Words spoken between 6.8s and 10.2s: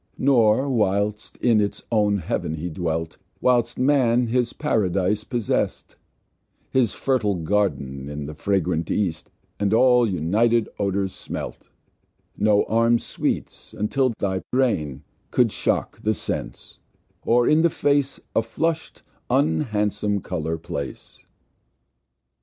fertile Garden in the fragrant East, And all